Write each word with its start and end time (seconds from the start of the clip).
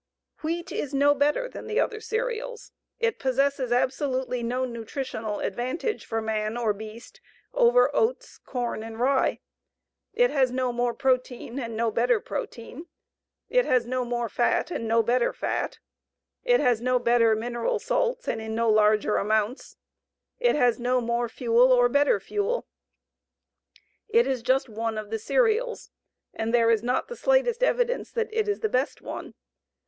Wheat 0.41 0.71
is 0.71 0.95
no 0.95 1.13
better 1.13 1.47
than 1.47 1.65
any 1.65 1.73
of 1.79 1.91
the 1.91 1.97
other 1.97 2.01
cereals. 2.01 2.71
It 2.99 3.19
possesses 3.19 3.71
absolutely 3.71 4.41
no 4.41 4.65
nutritional 4.65 5.41
advantage 5.41 6.05
for 6.07 6.19
man 6.23 6.57
or 6.57 6.73
beast 6.73 7.21
over 7.53 7.95
oats, 7.95 8.39
corn, 8.39 8.81
and 8.81 8.99
rye. 8.99 9.41
It 10.15 10.31
has 10.31 10.49
no 10.49 10.73
more 10.73 10.95
protein, 10.95 11.59
and 11.59 11.77
no 11.77 11.91
better 11.91 12.19
protein. 12.19 12.87
It 13.47 13.65
has 13.65 13.85
no 13.85 14.03
more 14.03 14.27
fat 14.27 14.71
and 14.71 14.87
no 14.87 15.03
better 15.03 15.33
fat. 15.33 15.77
It 16.43 16.59
has 16.59 16.81
no 16.81 16.97
better 16.97 17.35
mineral 17.35 17.77
salts 17.77 18.27
and 18.27 18.41
in 18.41 18.55
no 18.55 18.71
larger 18.71 19.17
amounts. 19.17 19.77
It 20.39 20.55
has 20.55 20.79
no 20.79 20.99
more 20.99 21.29
fuel 21.29 21.71
or 21.71 21.87
better 21.89 22.19
fuel. 22.19 22.65
It 24.09 24.25
is 24.25 24.41
just 24.41 24.67
one 24.67 24.97
of 24.97 25.11
the 25.11 25.19
cereals, 25.19 25.91
and 26.33 26.51
there 26.51 26.71
is 26.71 26.81
not 26.81 27.07
the 27.07 27.15
slightest 27.15 27.61
evidence 27.61 28.09
that 28.13 28.33
it 28.33 28.47
is 28.47 28.61
the 28.61 28.67
best 28.67 29.03
one. 29.03 29.35